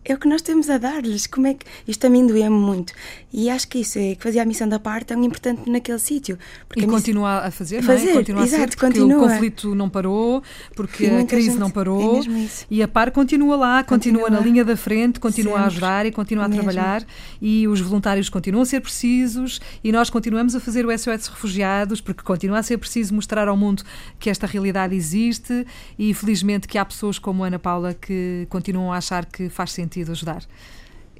é 0.04 0.14
o 0.14 0.18
que 0.18 0.26
nós 0.26 0.40
temos 0.40 0.70
a 0.70 0.78
dar-lhes. 0.78 1.26
Como 1.26 1.46
é 1.46 1.54
que. 1.54 1.66
Isto 1.86 2.06
a 2.06 2.10
mim 2.10 2.26
doía-me 2.26 2.56
muito. 2.56 2.92
E 3.32 3.50
acho 3.50 3.68
que 3.68 3.80
isso 3.80 3.98
é 3.98 4.14
que 4.14 4.22
fazia 4.22 4.42
a 4.42 4.44
missão 4.44 4.68
da 4.68 4.78
parte 4.78 5.06
tão 5.08 5.22
importante 5.22 5.70
naquele 5.70 5.98
sítio. 5.98 6.38
E 6.74 6.86
continua 6.86 7.46
a 7.46 7.50
fazer, 7.50 7.82
fazer, 7.82 8.06
não 8.06 8.12
é? 8.12 8.14
Continua 8.16 8.42
exato, 8.42 8.56
a 8.56 8.66
ser, 8.66 8.76
porque 8.76 8.86
continua. 8.86 9.24
o 9.24 9.28
conflito 9.28 9.74
não 9.74 9.88
parou, 9.90 10.42
porque 10.74 11.06
a 11.06 11.24
crise 11.24 11.58
não 11.58 11.70
parou. 11.70 12.20
É 12.20 12.48
e 12.70 12.82
a 12.82 12.88
par 12.88 13.10
continua 13.10 13.56
lá, 13.56 13.84
continua, 13.84 14.22
continua, 14.22 14.40
na 14.40 14.44
linha 14.44 14.64
da 14.64 14.76
frente, 14.76 15.20
continua 15.20 15.52
Sempre. 15.52 15.64
a 15.64 15.66
ajudar 15.66 16.06
e 16.06 16.10
continua 16.10 16.44
a 16.46 16.48
mesmo. 16.48 16.64
trabalhar. 16.64 17.04
E 17.40 17.68
os 17.68 17.80
voluntários 17.80 18.28
continuam 18.28 18.62
a 18.62 18.66
ser 18.66 18.80
precisos 18.80 19.60
e 19.84 19.92
nós 19.92 20.10
continuamos 20.10 20.54
a 20.56 20.60
fazer 20.60 20.86
o 20.86 20.98
SOS 20.98 21.28
Refugiados, 21.28 22.00
porque 22.00 22.22
continua 22.22 22.58
a 22.58 22.62
ser 22.62 22.78
preciso 22.78 23.14
mostrar 23.14 23.48
ao 23.48 23.56
mundo 23.56 23.82
que 24.18 24.30
esta 24.30 24.46
realidade 24.46 24.94
existe 24.94 25.66
e 25.98 26.12
felizmente 26.14 26.66
que 26.66 26.78
há 26.78 26.84
pessoas 26.84 27.18
como 27.18 27.44
Ana 27.44 27.58
Paula 27.58 27.94
que 27.94 28.46
continuam 28.48 28.92
a 28.92 28.96
achar 28.96 29.26
que 29.26 29.48
faz 29.48 29.72
sentido 29.72 29.90
sentido 30.00 30.12
ajudar. 30.12 30.42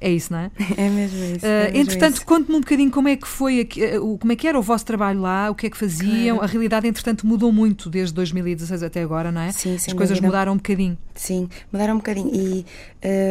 É 0.03 0.09
isso, 0.09 0.33
não 0.33 0.39
é? 0.39 0.51
É 0.77 0.89
mesmo 0.89 1.23
isso. 1.23 1.45
É 1.45 1.69
uh, 1.69 1.77
entretanto, 1.77 2.25
conte-me 2.25 2.57
um 2.57 2.61
bocadinho 2.61 2.89
como 2.89 3.07
é 3.07 3.15
que 3.15 3.27
foi, 3.27 3.61
uh, 3.61 4.17
como 4.17 4.33
é 4.33 4.35
que 4.35 4.47
era 4.47 4.57
o 4.57 4.61
vosso 4.61 4.83
trabalho 4.83 5.21
lá, 5.21 5.51
o 5.51 5.53
que 5.53 5.67
é 5.67 5.69
que 5.69 5.77
faziam. 5.77 6.37
Claro. 6.37 6.49
A 6.49 6.51
realidade, 6.51 6.87
entretanto, 6.87 7.27
mudou 7.27 7.51
muito 7.51 7.87
desde 7.87 8.11
2016 8.15 8.81
até 8.81 9.03
agora, 9.03 9.31
não 9.31 9.41
é? 9.41 9.51
Sim, 9.51 9.77
sim. 9.77 9.91
As 9.91 9.93
coisas 9.93 10.17
dúvida. 10.17 10.27
mudaram 10.27 10.53
um 10.53 10.57
bocadinho. 10.57 10.97
Sim, 11.13 11.47
mudaram 11.71 11.93
um 11.93 11.97
bocadinho. 11.97 12.31
E 12.33 12.65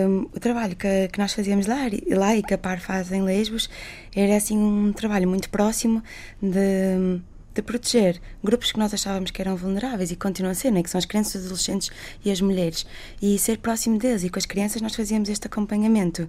um, 0.06 0.28
o 0.32 0.38
trabalho 0.38 0.76
que, 0.76 1.08
que 1.08 1.18
nós 1.18 1.32
fazíamos 1.32 1.66
lá, 1.66 1.78
lá 2.08 2.36
e 2.36 2.42
que 2.42 2.54
a 2.54 2.58
Par 2.58 2.80
faz 2.80 3.10
em 3.10 3.22
Lesbos 3.22 3.68
era 4.14 4.36
assim 4.36 4.56
um 4.56 4.92
trabalho 4.92 5.28
muito 5.28 5.50
próximo 5.50 6.00
de 6.40 7.20
de 7.54 7.62
proteger 7.62 8.20
grupos 8.42 8.72
que 8.72 8.78
nós 8.78 8.94
achávamos 8.94 9.30
que 9.30 9.40
eram 9.40 9.56
vulneráveis 9.56 10.10
e 10.10 10.16
continuam 10.16 10.52
a 10.52 10.54
ser, 10.54 10.70
né? 10.70 10.82
que 10.82 10.90
são 10.90 10.98
as 10.98 11.04
crianças, 11.04 11.42
os 11.42 11.46
adolescentes 11.46 11.90
e 12.24 12.30
as 12.30 12.40
mulheres. 12.40 12.86
E 13.20 13.38
ser 13.38 13.58
próximo 13.58 13.98
deles. 13.98 14.22
E 14.22 14.30
com 14.30 14.38
as 14.38 14.46
crianças 14.46 14.80
nós 14.80 14.94
fazíamos 14.94 15.28
este 15.28 15.46
acompanhamento 15.46 16.28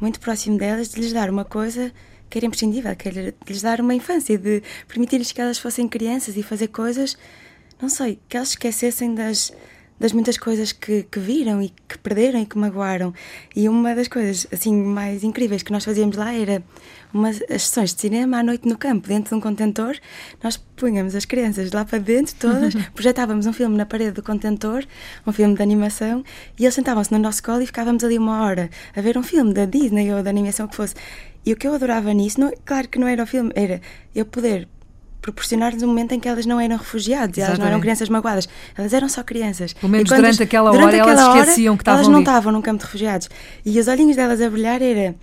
muito 0.00 0.18
próximo 0.20 0.56
delas, 0.58 0.88
de 0.88 1.00
lhes 1.00 1.12
dar 1.12 1.28
uma 1.28 1.44
coisa 1.44 1.92
que 2.28 2.38
era 2.38 2.46
imprescindível, 2.46 2.94
que 2.96 3.08
era 3.08 3.32
de 3.32 3.52
lhes 3.52 3.62
dar 3.62 3.80
uma 3.80 3.94
infância, 3.94 4.38
de 4.38 4.62
permitir-lhes 4.86 5.32
que 5.32 5.40
elas 5.40 5.58
fossem 5.58 5.88
crianças 5.88 6.36
e 6.36 6.42
fazer 6.42 6.68
coisas, 6.68 7.16
não 7.80 7.88
sei, 7.88 8.18
que 8.28 8.36
elas 8.36 8.50
esquecessem 8.50 9.14
das, 9.14 9.52
das 10.00 10.12
muitas 10.14 10.38
coisas 10.38 10.72
que, 10.72 11.02
que 11.04 11.20
viram 11.20 11.60
e 11.60 11.68
que 11.86 11.98
perderam 11.98 12.40
e 12.40 12.46
que 12.46 12.56
magoaram. 12.56 13.12
E 13.54 13.68
uma 13.68 13.94
das 13.94 14.08
coisas 14.08 14.46
assim 14.50 14.74
mais 14.74 15.22
incríveis 15.22 15.62
que 15.62 15.70
nós 15.70 15.84
fazíamos 15.84 16.16
lá 16.16 16.32
era 16.32 16.62
umas 17.12 17.42
as 17.42 17.64
sessões 17.64 17.94
de 17.94 18.00
cinema 18.00 18.38
à 18.38 18.42
noite 18.42 18.66
no 18.66 18.78
campo, 18.78 19.06
dentro 19.06 19.28
de 19.28 19.34
um 19.34 19.40
contentor. 19.40 19.94
Nós 20.42 20.56
punhamos 20.56 21.14
as 21.14 21.26
crianças 21.26 21.70
lá 21.70 21.84
para 21.84 21.98
dentro, 21.98 22.34
todas, 22.36 22.74
projetávamos 22.94 23.46
um 23.46 23.52
filme 23.52 23.76
na 23.76 23.84
parede 23.84 24.12
do 24.12 24.22
contentor, 24.22 24.84
um 25.26 25.32
filme 25.32 25.54
de 25.54 25.62
animação, 25.62 26.24
e 26.58 26.64
eles 26.64 26.74
sentavam-se 26.74 27.12
no 27.12 27.18
nosso 27.18 27.42
colo 27.42 27.60
e 27.60 27.66
ficávamos 27.66 28.02
ali 28.02 28.16
uma 28.16 28.42
hora 28.42 28.70
a 28.96 29.00
ver 29.02 29.18
um 29.18 29.22
filme 29.22 29.52
da 29.52 29.66
Disney 29.66 30.10
ou 30.12 30.22
da 30.22 30.30
animação 30.30 30.66
que 30.66 30.76
fosse. 30.76 30.94
E 31.44 31.52
o 31.52 31.56
que 31.56 31.66
eu 31.66 31.74
adorava 31.74 32.12
nisso, 32.14 32.40
não, 32.40 32.50
claro 32.64 32.88
que 32.88 32.98
não 32.98 33.06
era 33.06 33.22
o 33.22 33.26
filme, 33.26 33.52
era 33.54 33.82
eu 34.14 34.24
poder 34.24 34.66
proporcionar-lhes 35.20 35.82
um 35.82 35.86
momento 35.86 36.12
em 36.12 36.20
que 36.20 36.28
elas 36.28 36.46
não 36.46 36.60
eram 36.60 36.76
refugiados, 36.76 37.38
elas 37.38 37.58
não 37.58 37.66
eram 37.66 37.80
crianças 37.80 38.08
magoadas, 38.08 38.48
elas 38.76 38.92
eram 38.92 39.08
só 39.08 39.22
crianças. 39.22 39.72
Pelo 39.74 39.90
menos 39.90 40.08
durante 40.08 40.42
aquela 40.42 40.70
durante 40.70 41.00
hora 41.00 41.02
aquela 41.02 41.22
elas 41.22 41.36
esqueciam 41.36 41.76
que 41.76 41.82
estavam 41.82 42.00
Elas 42.00 42.12
não 42.12 42.20
estavam 42.20 42.52
num 42.52 42.62
campo 42.62 42.78
de 42.78 42.84
refugiados. 42.84 43.28
E 43.64 43.78
os 43.78 43.88
olhinhos 43.88 44.16
delas 44.16 44.40
a 44.40 44.48
brilhar 44.48 44.80
era 44.80 45.14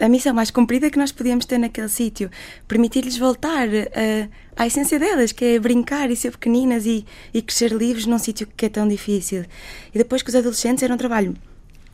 a 0.00 0.08
missão 0.08 0.32
mais 0.32 0.50
cumprida 0.50 0.90
que 0.90 0.98
nós 0.98 1.10
podíamos 1.10 1.44
ter 1.44 1.58
naquele 1.58 1.88
sítio. 1.88 2.30
Permitir-lhes 2.66 3.18
voltar 3.18 3.68
uh, 3.68 4.28
à 4.56 4.66
essência 4.66 4.98
delas, 4.98 5.32
que 5.32 5.44
é 5.44 5.58
brincar 5.58 6.10
e 6.10 6.16
ser 6.16 6.30
pequeninas 6.30 6.86
e, 6.86 7.04
e 7.34 7.42
crescer 7.42 7.72
livres 7.72 8.06
num 8.06 8.18
sítio 8.18 8.46
que 8.56 8.66
é 8.66 8.68
tão 8.68 8.86
difícil. 8.86 9.44
E 9.94 9.98
depois 9.98 10.22
que 10.22 10.28
os 10.28 10.36
adolescentes 10.36 10.82
era 10.82 10.94
um 10.94 10.98
trabalho 10.98 11.34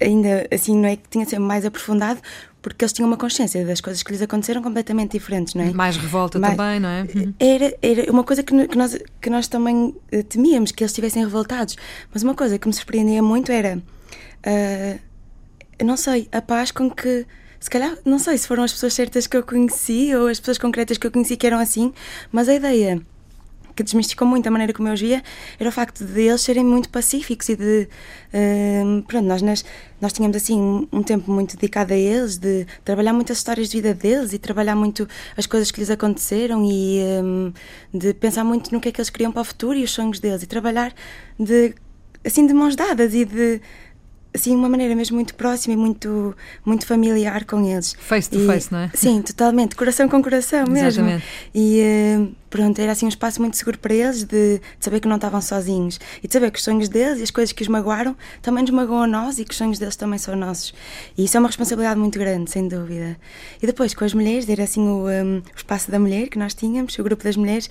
ainda 0.00 0.46
assim, 0.52 0.76
não 0.76 0.88
é 0.88 0.96
que 0.96 1.08
tinha 1.08 1.24
de 1.24 1.30
ser 1.30 1.38
mais 1.38 1.64
aprofundado, 1.64 2.20
porque 2.64 2.82
eles 2.82 2.94
tinham 2.94 3.06
uma 3.06 3.18
consciência 3.18 3.62
das 3.66 3.82
coisas 3.82 4.02
que 4.02 4.10
lhes 4.10 4.22
aconteceram 4.22 4.62
completamente 4.62 5.12
diferentes, 5.12 5.52
não 5.52 5.62
é? 5.62 5.70
Mais 5.70 5.98
revolta 5.98 6.38
mais, 6.38 6.56
também, 6.56 6.80
não 6.80 6.88
é? 6.88 7.02
Uhum. 7.02 7.34
Era, 7.38 7.76
era 7.82 8.10
uma 8.10 8.24
coisa 8.24 8.42
que, 8.42 8.68
que, 8.68 8.78
nós, 8.78 8.98
que 9.20 9.28
nós 9.28 9.48
também 9.48 9.94
eh, 10.10 10.22
temíamos, 10.22 10.72
que 10.72 10.82
eles 10.82 10.90
estivessem 10.90 11.22
revoltados. 11.22 11.76
Mas 12.10 12.22
uma 12.22 12.34
coisa 12.34 12.58
que 12.58 12.66
me 12.66 12.72
surpreendia 12.72 13.22
muito 13.22 13.52
era, 13.52 13.76
uh, 13.76 15.84
não 15.84 15.94
sei, 15.94 16.26
a 16.32 16.40
paz 16.40 16.70
com 16.70 16.90
que 16.90 17.26
se 17.60 17.68
calhar, 17.68 17.98
não 18.02 18.18
sei 18.18 18.38
se 18.38 18.48
foram 18.48 18.64
as 18.64 18.72
pessoas 18.72 18.94
certas 18.94 19.26
que 19.26 19.36
eu 19.36 19.42
conheci 19.42 20.14
ou 20.14 20.28
as 20.28 20.40
pessoas 20.40 20.56
concretas 20.56 20.96
que 20.96 21.06
eu 21.06 21.10
conheci 21.10 21.36
que 21.36 21.46
eram 21.46 21.58
assim, 21.58 21.92
mas 22.32 22.48
a 22.48 22.54
ideia 22.54 22.98
que 23.74 23.82
desmistificou 23.82 24.26
muito 24.26 24.46
a 24.46 24.50
maneira 24.50 24.72
como 24.72 24.88
eu 24.88 24.94
os 24.94 25.00
via 25.00 25.22
era 25.58 25.68
o 25.68 25.72
facto 25.72 26.04
de 26.04 26.22
eles 26.22 26.40
serem 26.40 26.64
muito 26.64 26.88
pacíficos 26.88 27.48
e 27.48 27.56
de. 27.56 27.88
Uh, 28.32 29.02
pronto, 29.02 29.26
nós, 29.26 29.42
nós, 29.42 29.64
nós 30.00 30.12
tínhamos 30.12 30.36
assim 30.36 30.88
um 30.92 31.02
tempo 31.02 31.30
muito 31.30 31.56
dedicado 31.56 31.92
a 31.92 31.96
eles, 31.96 32.36
de 32.38 32.66
trabalhar 32.84 33.12
muitas 33.12 33.38
histórias 33.38 33.68
de 33.68 33.76
vida 33.76 33.94
deles 33.94 34.32
e 34.32 34.38
trabalhar 34.38 34.76
muito 34.76 35.08
as 35.36 35.46
coisas 35.46 35.70
que 35.70 35.80
lhes 35.80 35.90
aconteceram 35.90 36.64
e 36.64 37.00
um, 37.22 37.52
de 37.92 38.14
pensar 38.14 38.44
muito 38.44 38.72
no 38.72 38.80
que 38.80 38.88
é 38.88 38.92
que 38.92 39.00
eles 39.00 39.10
queriam 39.10 39.32
para 39.32 39.42
o 39.42 39.44
futuro 39.44 39.78
e 39.78 39.84
os 39.84 39.90
sonhos 39.90 40.20
deles 40.20 40.42
e 40.42 40.46
trabalhar 40.46 40.92
de 41.38 41.74
assim 42.24 42.46
de 42.46 42.54
mãos 42.54 42.74
dadas 42.74 43.14
e 43.14 43.24
de 43.24 43.60
assim, 44.34 44.54
uma 44.54 44.68
maneira 44.68 44.96
mesmo 44.96 45.14
muito 45.14 45.34
próxima 45.34 45.74
e 45.74 45.76
muito, 45.76 46.36
muito 46.64 46.84
familiar 46.86 47.44
com 47.44 47.64
eles. 47.64 47.94
Face 47.98 48.28
to 48.28 48.40
e, 48.40 48.46
face, 48.46 48.72
não 48.72 48.80
é? 48.80 48.90
Sim, 48.92 49.22
totalmente, 49.22 49.76
coração 49.76 50.08
com 50.08 50.20
coração 50.20 50.64
mesmo. 50.68 50.88
Exatamente. 50.88 51.24
E 51.54 51.80
eh, 51.80 52.26
pronto, 52.50 52.80
era 52.80 52.90
assim 52.90 53.06
um 53.06 53.08
espaço 53.08 53.40
muito 53.40 53.56
seguro 53.56 53.78
para 53.78 53.94
eles 53.94 54.24
de, 54.24 54.58
de, 54.58 54.62
saber 54.80 54.98
que 54.98 55.06
não 55.06 55.16
estavam 55.16 55.40
sozinhos 55.40 56.00
e 56.20 56.26
de 56.26 56.32
saber 56.32 56.50
que 56.50 56.58
os 56.58 56.64
sonhos 56.64 56.88
deles 56.88 57.20
e 57.20 57.22
as 57.22 57.30
coisas 57.30 57.52
que 57.52 57.62
os 57.62 57.68
magoaram 57.68 58.16
também 58.42 58.62
nos 58.62 58.72
magoam 58.72 59.04
a 59.04 59.06
nós 59.06 59.38
e 59.38 59.44
que 59.44 59.52
os 59.52 59.56
sonhos 59.56 59.78
deles 59.78 59.94
também 59.94 60.18
são 60.18 60.34
nossos. 60.34 60.74
E 61.16 61.24
isso 61.24 61.36
é 61.36 61.40
uma 61.40 61.48
responsabilidade 61.48 62.00
muito 62.00 62.18
grande, 62.18 62.50
sem 62.50 62.66
dúvida. 62.66 63.16
E 63.62 63.66
depois 63.66 63.94
com 63.94 64.04
as 64.04 64.12
mulheres, 64.12 64.48
era 64.48 64.64
assim 64.64 64.80
o, 64.80 65.04
um, 65.04 65.08
eh, 65.08 65.22
o 65.54 65.56
espaço 65.56 65.92
da 65.92 65.98
mulher 66.00 66.28
que 66.28 66.38
nós 66.40 66.54
tínhamos, 66.54 66.98
o 66.98 67.04
grupo 67.04 67.22
das 67.22 67.36
mulheres, 67.36 67.70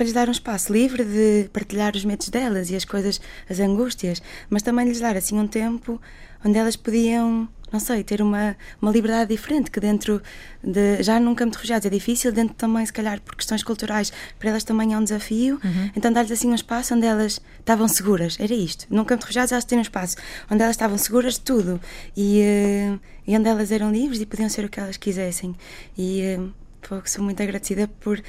para 0.00 0.06
lhes 0.06 0.14
dar 0.14 0.28
um 0.28 0.32
espaço 0.32 0.72
livre 0.72 1.04
de 1.04 1.50
partilhar 1.52 1.94
os 1.94 2.06
medos 2.06 2.30
delas 2.30 2.70
e 2.70 2.74
as 2.74 2.86
coisas, 2.86 3.20
as 3.50 3.60
angústias, 3.60 4.22
mas 4.48 4.62
também 4.62 4.86
lhes 4.86 4.98
dar 4.98 5.14
assim 5.14 5.38
um 5.38 5.46
tempo 5.46 6.00
onde 6.42 6.56
elas 6.56 6.74
podiam 6.74 7.46
não 7.70 7.78
sei, 7.78 8.02
ter 8.02 8.22
uma, 8.22 8.56
uma 8.80 8.90
liberdade 8.90 9.28
diferente, 9.28 9.70
que 9.70 9.78
dentro 9.78 10.22
de, 10.64 11.02
já 11.02 11.20
num 11.20 11.34
campo 11.34 11.50
de 11.50 11.58
refugiados 11.58 11.84
é 11.84 11.90
difícil, 11.90 12.32
dentro 12.32 12.54
também, 12.54 12.84
se 12.84 12.92
calhar, 12.92 13.20
por 13.20 13.36
questões 13.36 13.62
culturais, 13.62 14.10
para 14.38 14.48
elas 14.48 14.64
também 14.64 14.94
é 14.94 14.98
um 14.98 15.04
desafio, 15.04 15.60
uhum. 15.62 15.90
então 15.94 16.10
dar-lhes 16.10 16.32
assim 16.32 16.48
um 16.48 16.54
espaço 16.54 16.94
onde 16.94 17.06
elas 17.06 17.40
estavam 17.60 17.86
seguras, 17.86 18.38
era 18.40 18.54
isto, 18.54 18.86
num 18.90 19.04
campo 19.04 19.20
de 19.20 19.26
refugiados 19.26 19.52
elas 19.52 19.64
têm 19.64 19.78
um 19.78 19.82
espaço 19.82 20.16
onde 20.50 20.62
elas 20.62 20.74
estavam 20.74 20.98
seguras 20.98 21.34
de 21.34 21.42
tudo, 21.42 21.80
e, 22.16 22.42
uh, 22.42 23.00
e 23.24 23.36
onde 23.36 23.48
elas 23.48 23.70
eram 23.70 23.92
livres 23.92 24.20
e 24.20 24.26
podiam 24.26 24.48
ser 24.48 24.64
o 24.64 24.68
que 24.68 24.80
elas 24.80 24.96
quisessem, 24.96 25.54
e 25.96 26.22
uh, 26.40 27.02
sou 27.04 27.22
muito 27.22 27.40
agradecida 27.40 27.86
por 28.00 28.20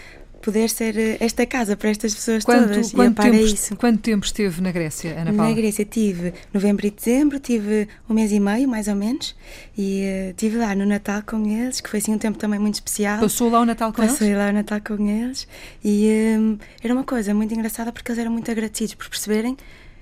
poder 0.41 0.69
ser 0.69 0.97
eh, 0.97 1.17
esta 1.19 1.45
casa 1.45 1.77
para 1.77 1.89
estas 1.89 2.13
pessoas 2.13 2.43
quanto, 2.43 2.69
todas 2.69 2.91
quanto 2.91 3.19
e 3.19 3.31
tempo, 3.31 3.45
isso. 3.45 3.75
Quanto 3.75 3.99
tempo 3.99 4.25
esteve 4.25 4.61
na 4.61 4.71
Grécia, 4.71 5.11
Ana 5.11 5.31
Paula? 5.33 5.49
Na 5.49 5.55
Grécia 5.55 5.85
tive 5.85 6.33
novembro 6.53 6.85
e 6.85 6.91
dezembro, 6.91 7.39
tive 7.39 7.87
um 8.09 8.13
mês 8.13 8.31
e 8.31 8.39
meio, 8.39 8.67
mais 8.67 8.87
ou 8.87 8.95
menos, 8.95 9.35
e 9.77 10.03
uh, 10.03 10.29
estive 10.31 10.57
lá 10.57 10.75
no 10.75 10.85
Natal 10.85 11.21
com 11.25 11.45
eles, 11.47 11.79
que 11.79 11.89
foi 11.89 11.99
assim 11.99 12.13
um 12.13 12.17
tempo 12.17 12.37
também 12.37 12.59
muito 12.59 12.75
especial. 12.75 13.19
Passou 13.19 13.49
lá 13.49 13.61
o 13.61 13.65
Natal 13.65 13.91
com 13.91 14.01
Passei 14.01 14.09
eles? 14.09 14.19
Passei 14.19 14.35
lá 14.35 14.49
o 14.49 14.53
Natal 14.53 14.81
com 14.81 15.07
eles, 15.07 15.47
e 15.83 16.37
um, 16.37 16.57
era 16.83 16.93
uma 16.93 17.03
coisa 17.03 17.33
muito 17.33 17.53
engraçada 17.53 17.91
porque 17.91 18.11
eles 18.11 18.19
eram 18.19 18.31
muito 18.31 18.49
agradecidos 18.49 18.95
por 18.95 19.07
perceberem. 19.09 19.55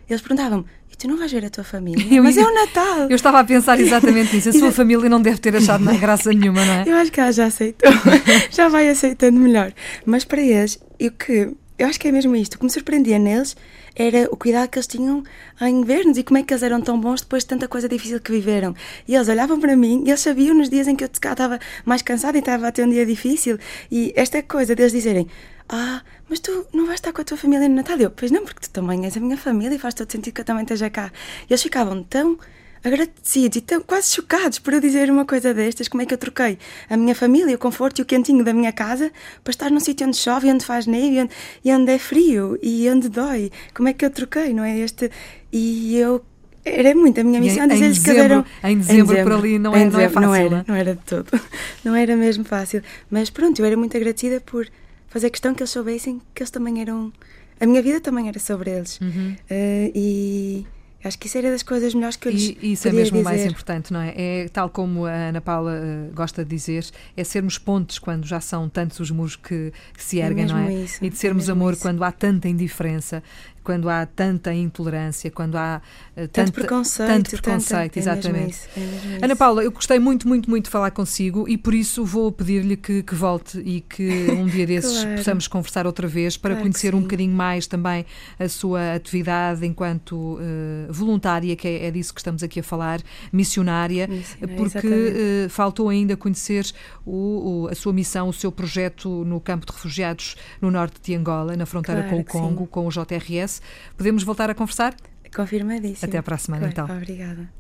Eles 0.10 0.22
perguntavam-me, 0.22 0.66
tu 1.00 1.08
não 1.08 1.18
vais 1.18 1.32
ver 1.32 1.46
a 1.46 1.50
tua 1.50 1.64
família. 1.64 2.06
Eu, 2.14 2.22
mas 2.22 2.36
é 2.36 2.42
o 2.42 2.54
Natal. 2.54 3.08
Eu 3.10 3.16
estava 3.16 3.40
a 3.40 3.44
pensar 3.44 3.80
exatamente 3.80 4.36
nisso. 4.36 4.50
A 4.50 4.54
sua 4.54 4.72
família 4.72 5.10
não 5.10 5.22
deve 5.22 5.38
ter 5.38 5.56
achado 5.56 5.84
graça 5.98 6.32
nenhuma, 6.34 6.64
não 6.66 6.74
é? 6.74 6.84
Eu 6.86 6.96
acho 6.98 7.10
que 7.12 7.22
ela 7.22 7.32
já 7.32 7.46
aceitou. 7.46 7.90
já 8.52 8.68
vai 8.68 8.90
aceitando 8.90 9.40
melhor. 9.40 9.72
Mas 10.06 10.26
para 10.26 10.42
eles, 10.42 10.78
o 11.02 11.12
que 11.12 11.54
eu 11.80 11.88
acho 11.88 11.98
que 11.98 12.10
é 12.10 12.12
mesmo 12.12 12.36
isto. 12.36 12.56
O 12.56 12.58
que 12.58 12.66
me 12.66 12.70
surpreendia 12.70 13.18
neles 13.18 13.56
era 13.96 14.28
o 14.30 14.36
cuidado 14.36 14.68
que 14.68 14.78
eles 14.78 14.88
tinham 14.88 15.24
em 15.62 15.84
ver-nos 15.86 16.18
e 16.18 16.24
como 16.24 16.38
é 16.38 16.44
que 16.44 16.54
eles 16.54 16.64
eram 16.64 16.82
tão 16.82 17.00
bons 17.00 17.22
depois 17.22 17.44
de 17.44 17.48
tanta 17.48 17.70
coisa 17.70 17.88
difícil 17.88 18.20
que 18.20 18.34
viveram. 18.34 18.76
E 19.08 19.16
eles 19.16 19.30
olhavam 19.30 19.58
para 19.58 19.78
mim 19.78 20.04
e 20.06 20.10
eles 20.10 20.20
sabiam 20.20 20.54
nos 20.54 20.70
dias 20.70 20.90
em 20.90 20.96
que 20.98 21.06
eu 21.06 21.10
estava 21.12 21.58
mais 21.86 22.02
cansada 22.02 22.38
e 22.38 22.42
estava 22.42 22.68
a 22.68 22.72
ter 22.74 22.86
um 22.86 22.90
dia 22.90 23.06
difícil. 23.06 23.58
E 23.90 24.12
esta 24.18 24.44
coisa 24.44 24.76
deles 24.76 24.92
dizerem: 24.92 25.28
Ah, 25.70 26.02
mas 26.28 26.40
tu 26.40 26.66
não 26.74 26.88
vais 26.88 26.96
estar 26.96 27.14
com 27.14 27.22
a 27.22 27.24
tua 27.24 27.38
família 27.38 27.70
no 27.70 27.76
Natal? 27.76 27.98
Eu, 27.98 28.10
pois 28.10 28.32
não, 28.32 28.44
porque 28.44 28.62
tu 28.62 28.72
também 28.72 29.06
és 29.06 29.16
a 29.16 29.20
minha 29.20 29.38
família 29.38 29.76
e 29.76 29.80
faz 29.80 29.94
todo 29.94 30.12
sentido 30.12 30.34
que 30.34 30.42
eu 30.42 30.46
também 30.46 30.64
esteja 30.64 30.90
cá. 30.90 31.12
E 31.48 31.54
eles 31.54 31.62
ficavam 31.62 32.02
tão 32.02 32.40
agradecidos 32.84 33.58
e 33.58 33.62
tão 33.62 33.82
quase 33.82 34.14
chocados 34.14 34.58
por 34.58 34.74
eu 34.74 34.80
dizer 34.80 35.12
uma 35.12 35.26
coisa 35.26 35.54
destas, 35.54 35.88
como 35.88 36.02
é 36.02 36.06
que 36.06 36.14
eu 36.14 36.18
troquei 36.18 36.58
a 36.90 36.98
minha 36.98 37.14
família, 37.14 37.54
o 37.56 37.60
conforto 37.60 38.00
e 38.00 38.02
o 38.02 38.06
quentinho 38.06 38.44
da 38.44 38.54
minha 38.54 38.72
casa 38.72 39.12
para 39.44 39.52
estar 39.52 39.70
num 39.70 39.80
sítio 39.80 40.08
onde 40.08 40.18
chove, 40.18 40.50
onde 40.50 40.66
faz 40.66 40.88
neve 40.88 41.18
e 41.18 41.22
onde, 41.22 41.32
e 41.66 41.72
onde 41.72 41.92
é 41.92 42.00
frio 42.00 42.58
e 42.64 42.90
onde 42.90 43.10
dói. 43.10 43.52
Como 43.74 43.90
é 43.90 43.94
que 43.94 44.04
eu 44.04 44.10
troquei, 44.10 44.54
não 44.54 44.64
é? 44.64 44.80
Este, 44.80 45.12
e 45.52 45.98
eu 45.98 46.24
era 46.66 46.96
muito 46.96 47.20
a 47.20 47.24
minha 47.24 47.40
missão 47.40 47.68
dizer-lhes 47.68 48.00
que 48.00 48.10
eram. 48.12 48.46
Em 48.64 48.78
dezembro, 48.78 49.14
em 49.14 49.18
dezembro 49.18 49.24
por 49.24 49.32
ali 49.34 49.60
não, 49.60 49.76
é, 49.76 49.86
não 49.86 50.00
é 50.00 50.10
fácil. 50.10 50.28
Não 50.28 50.36
era, 50.36 50.66
não 50.68 50.76
era 50.76 50.96
de 50.96 51.02
todo. 51.02 51.28
Não 51.84 51.96
era 51.96 52.16
mesmo 52.16 52.44
fácil. 52.44 52.84
Mas 53.10 53.30
pronto, 53.30 53.60
eu 53.60 53.66
era 53.66 53.78
muito 53.78 53.96
agradecida 53.96 54.42
por 54.42 54.68
fazer 55.10 55.30
questão 55.30 55.54
que 55.54 55.62
eles 55.62 55.72
soubessem 55.72 56.22
que 56.34 56.42
eles 56.42 56.52
também 56.52 56.82
eram. 56.82 57.12
A 57.60 57.66
minha 57.66 57.82
vida 57.82 58.00
também 58.00 58.30
era 58.30 58.40
sobre 58.40 58.72
eles. 58.72 59.00
Uhum. 59.02 59.36
Uh, 59.52 59.92
e 59.94 60.68
Acho 61.04 61.18
que 61.18 61.28
isso 61.28 61.38
era 61.38 61.50
das 61.50 61.64
coisas 61.64 61.94
melhores 61.94 62.18
que 62.18 62.28
eu 62.28 62.32
lhes 62.32 62.56
E 62.62 62.74
isso 62.74 62.88
é 62.88 62.92
mesmo 62.92 63.22
o 63.22 63.24
mais 63.24 63.46
importante, 63.46 63.94
não 63.94 64.02
é? 64.02 64.14
É 64.16 64.48
tal 64.50 64.70
como 64.70 65.06
a 65.06 65.12
Ana 65.12 65.40
Paula 65.40 65.72
uh, 65.72 66.14
gosta 66.14 66.44
de 66.44 66.50
dizer, 66.50 66.86
é 67.16 67.24
sermos 67.24 67.58
pontes 67.58 68.00
quando 68.00 68.26
já 68.26 68.42
são 68.42 68.68
tantos 68.68 69.00
os 69.00 69.10
muros 69.10 69.36
que, 69.36 69.72
que 69.96 70.04
se 70.04 70.20
é 70.20 70.26
erguem, 70.26 70.46
é 70.46 70.48
não 70.48 70.58
é? 70.58 70.74
Isso, 70.74 71.04
e 71.04 71.10
de 71.10 71.18
sermos 71.18 71.48
é 71.48 71.52
amor 71.54 71.74
isso. 71.74 71.82
quando 71.82 72.04
há 72.04 72.12
tanta 72.12 72.50
indiferença 72.50 73.24
quando 73.70 73.88
há 73.88 74.04
tanta 74.04 74.52
intolerância, 74.52 75.30
quando 75.30 75.56
há 75.56 75.80
uh, 76.18 76.28
tanto 76.30 76.52
preconceito, 76.52 77.08
tanto 77.08 77.30
preconceito 77.30 77.94
tanta, 77.94 78.00
exatamente. 78.00 78.58
É 78.76 78.80
isso, 78.80 79.08
é 79.22 79.26
Ana 79.26 79.36
Paula, 79.36 79.64
eu 79.64 79.72
gostei 79.72 80.00
muito, 80.00 80.28
muito, 80.28 80.50
muito 80.50 80.66
de 80.66 80.72
falar 80.72 80.90
consigo 80.90 81.48
e 81.48 81.56
por 81.56 81.76
isso 81.76 82.04
vou 82.04 82.32
pedir-lhe 82.32 82.76
que, 82.76 83.04
que, 83.04 83.14
volte 83.14 83.60
e 83.60 83.82
que 83.82 84.32
um 84.32 84.48
dia 84.48 84.66
desses 84.68 85.04
claro. 85.04 85.18
possamos 85.18 85.48
conversar 85.48 85.86
outra 85.86 86.08
vez 86.08 86.36
para 86.36 86.56
claro 86.56 86.64
conhecer 86.64 86.96
um 86.96 87.02
bocadinho 87.02 87.36
mais 87.36 87.68
também 87.68 88.08
a 88.40 88.50
sua 88.50 88.96
atividade 88.96 89.64
enquanto 89.66 90.16
uh, 90.16 90.89
voluntária, 90.90 91.56
que 91.56 91.68
é, 91.68 91.86
é, 91.88 91.92
disso 91.92 92.14
que 92.14 92.20
estamos 92.20 92.44
aqui 92.44 92.60
a 92.60 92.64
falar, 92.64 93.02
missionária, 93.32 94.08
missionária 94.08 94.58
porque 94.58 94.88
uh, 94.88 95.50
faltou 95.50 95.90
ainda 95.90 96.18
conhecer 96.18 96.72
o, 97.06 97.64
o, 97.64 97.68
a 97.68 97.76
sua 97.76 97.94
missão, 97.94 98.30
o 98.30 98.34
seu 98.34 98.52
projeto 98.52 99.24
no 99.26 99.40
campo 99.40 99.66
de 99.66 99.72
refugiados 99.72 100.36
no 100.62 100.72
norte 100.72 101.00
de 101.02 101.16
Angola, 101.16 101.56
na 101.56 101.66
fronteira 101.66 102.04
claro 102.04 102.16
com 102.16 102.22
o 102.22 102.26
Congo, 102.26 102.64
sim. 102.64 102.70
com 102.72 102.88
o 102.88 102.90
JRS. 102.90 103.62
Podemos 103.96 104.24
voltar 104.24 104.50
a 104.50 104.56
conversar? 104.56 104.96
Confirmadíssimo. 105.36 106.10
Até 106.10 106.22
para 106.22 106.36
a 106.36 106.38
semana, 106.38 106.72
claro, 106.72 106.92
então. 106.92 106.98
Obrigada. 106.98 107.59